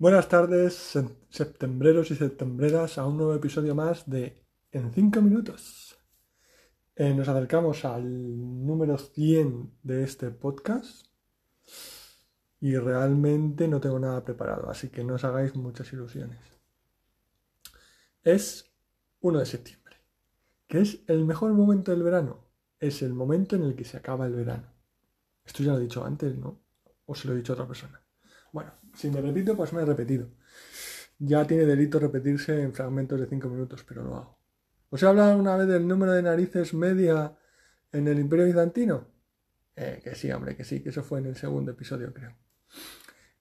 [0.00, 5.94] Buenas tardes, septembreros y septembreras, a un nuevo episodio más de En 5 minutos.
[6.96, 11.04] Eh, nos acercamos al número 100 de este podcast
[12.60, 16.40] y realmente no tengo nada preparado, así que no os hagáis muchas ilusiones.
[18.22, 18.72] Es
[19.20, 19.96] 1 de septiembre,
[20.66, 22.46] que es el mejor momento del verano,
[22.78, 24.72] es el momento en el que se acaba el verano.
[25.44, 26.58] Esto ya lo he dicho antes, ¿no?
[27.04, 28.02] O se lo he dicho a otra persona.
[28.52, 30.28] Bueno, si me repito, pues me he repetido.
[31.18, 34.38] Ya tiene delito repetirse en fragmentos de 5 minutos, pero lo hago.
[34.90, 37.36] ¿Os he hablado una vez del número de narices media
[37.92, 39.06] en el Imperio Bizantino?
[39.76, 42.36] Eh, que sí, hombre, que sí, que eso fue en el segundo episodio, creo.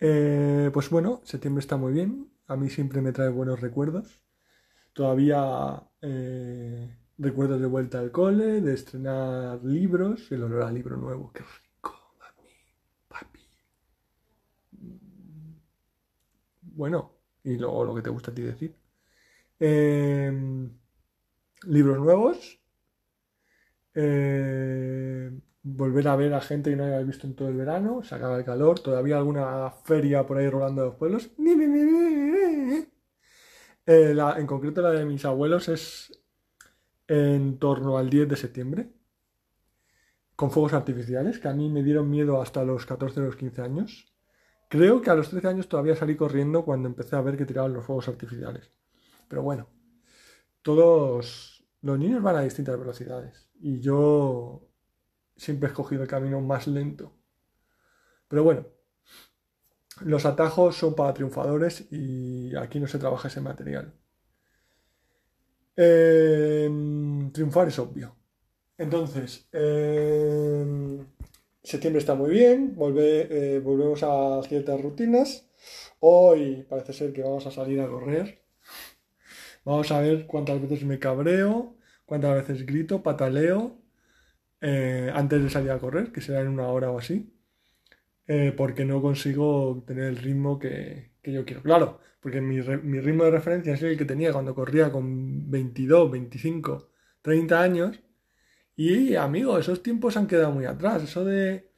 [0.00, 2.30] Eh, pues bueno, septiembre está muy bien.
[2.46, 4.20] A mí siempre me trae buenos recuerdos.
[4.92, 11.32] Todavía eh, recuerdos de vuelta al cole, de estrenar libros, el olor a libro nuevo,
[11.32, 11.42] qué
[16.76, 18.76] bueno, y luego lo que te gusta a ti decir.
[19.58, 20.70] Em,
[21.64, 22.60] libros nuevos.
[23.94, 25.30] Eh,
[25.62, 28.02] volver a ver a gente que no había visto en todo el verano.
[28.02, 28.80] Se acaba el calor.
[28.80, 31.30] Todavía alguna feria por ahí rolando los pueblos.
[33.88, 36.12] Eh, en concreto la de mis abuelos es
[37.06, 38.90] en torno al 10 de septiembre.
[40.34, 43.62] Con fuegos artificiales, que a mí me dieron miedo hasta los 14 o los 15
[43.62, 44.15] años.
[44.68, 47.72] Creo que a los 13 años todavía salí corriendo cuando empecé a ver que tiraban
[47.72, 48.70] los fuegos artificiales.
[49.28, 49.68] Pero bueno,
[50.62, 54.68] todos los niños van a distintas velocidades y yo
[55.36, 57.12] siempre he escogido el camino más lento.
[58.28, 58.66] Pero bueno,
[60.00, 63.94] los atajos son para triunfadores y aquí no se trabaja ese material.
[65.76, 68.16] Em, triunfar es obvio.
[68.78, 71.06] Entonces, em,
[71.66, 75.50] Septiembre está muy bien, eh, volvemos a ciertas rutinas.
[75.98, 78.40] Hoy parece ser que vamos a salir a correr.
[79.64, 83.80] Vamos a ver cuántas veces me cabreo, cuántas veces grito, pataleo
[84.60, 87.34] eh, antes de salir a correr, que será en una hora o así,
[88.28, 91.62] eh, porque no consigo tener el ritmo que, yo quiero.
[91.64, 96.12] Claro, porque mi, mi, ritmo de referencia es el que tenía cuando corría con 22,
[96.12, 96.90] 25,
[97.22, 98.05] 30 años
[98.76, 101.02] y amigo, esos tiempos han quedado muy atrás.
[101.02, 101.72] Eso de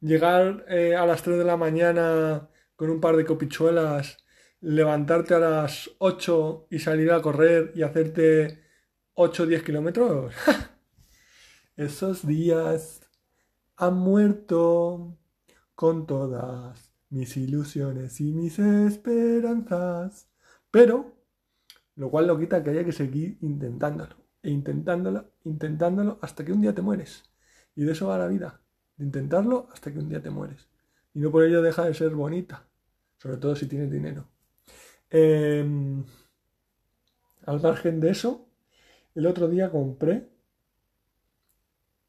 [0.00, 4.18] llegar eh, a las 3 de la mañana con un par de copichuelas,
[4.60, 8.64] levantarte a las 8 y salir a correr y hacerte
[9.14, 10.34] 8 o 10 kilómetros.
[11.76, 13.00] Esos días
[13.76, 15.18] han muerto
[15.76, 20.28] con todas mis ilusiones y mis esperanzas.
[20.72, 21.14] Pero,
[21.96, 26.60] lo cual no quita que haya que seguir intentándolo e intentándolo, intentándolo hasta que un
[26.60, 27.24] día te mueres.
[27.74, 28.60] Y de eso va la vida,
[28.96, 30.68] de intentarlo hasta que un día te mueres.
[31.14, 32.66] Y no por ello deja de ser bonita,
[33.18, 34.26] sobre todo si tienes dinero.
[35.10, 36.04] Em,
[37.46, 38.46] al margen de eso,
[39.14, 40.28] el otro día compré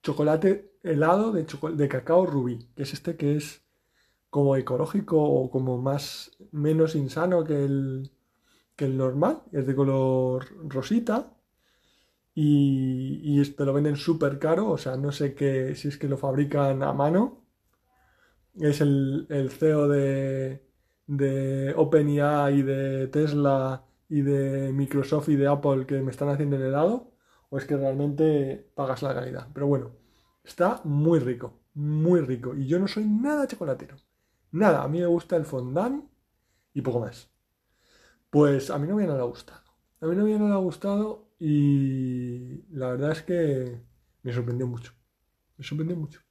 [0.02, 1.46] chocolate helado de,
[1.76, 3.62] de cacao rubí, que es este que es
[4.30, 8.12] como ecológico o como más menos insano que el,
[8.76, 11.32] que el normal, es de color rosita
[12.36, 16.18] y, te lo venden súper caro, o sea, no sé qué, si es que lo
[16.18, 17.44] fabrican a mano.
[18.56, 20.64] Es el, CEO de,
[21.08, 26.56] de OpenAI y de Tesla y de Microsoft y de Apple que me están haciendo
[26.56, 27.14] el helado,
[27.50, 29.48] o es que realmente pagas la calidad.
[29.54, 29.92] Pero bueno,
[30.44, 32.56] está muy rico, muy rico.
[32.56, 33.98] Y yo no soy nada chocolatero.
[34.52, 36.06] Nada, a mí me gusta el fondant
[36.74, 37.32] y poco más.
[38.30, 39.64] Pues a mi novia no le ha gustado.
[40.02, 43.82] A mi novia no le ha gustado y la verdad es que
[44.22, 44.94] me sorprendió mucho.
[45.58, 46.22] Me sorprendió mucho.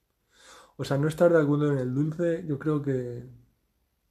[0.78, 3.28] O sea, no estar de acuerdo en el dulce, yo creo que,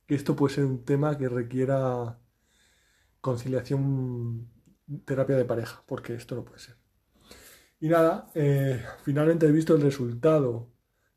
[0.08, 2.20] esto puede ser un tema que requiera
[3.20, 4.48] conciliación,
[5.06, 6.76] terapia de pareja, porque esto no puede ser.
[7.80, 10.70] Y nada, eh, finalmente he visto el resultado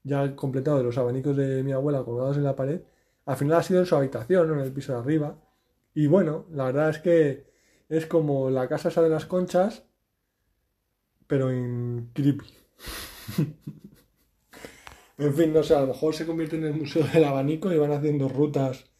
[0.02, 2.80] ya completado de los abanicos de mi abuela colgados en la pared.
[3.26, 5.38] Al final ha sido en su habitación, en el piso de arriba.
[5.92, 7.53] Y bueno, la verdad es que
[7.96, 9.84] es como la casa esa de las conchas,
[11.26, 12.46] pero en creepy.
[15.18, 17.78] en fin, no sé, a lo mejor se convierte en el Museo del Abanico y
[17.78, 18.90] van haciendo rutas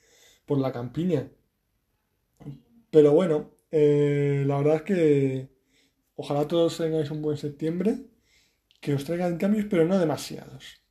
[0.47, 1.31] por la campiña.
[2.91, 5.49] Pero bueno, eh, la verdad es que
[6.15, 8.07] ojalá todos tengáis un buen septiembre,
[8.81, 10.83] que os traigan cambios, pero no demasiados.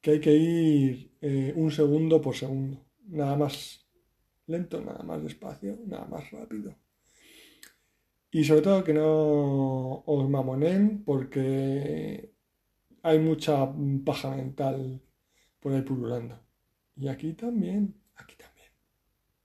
[0.00, 2.84] Que hay que ir eh, un segundo por segundo.
[3.08, 3.86] Nada más
[4.46, 6.76] lento, nada más despacio, nada más rápido.
[8.32, 12.32] Y sobre todo que no os mamonen porque
[13.02, 13.70] hay mucha
[14.04, 15.02] paja mental
[15.60, 16.40] por ahí pululando.
[16.96, 18.51] Y aquí también, aquí también.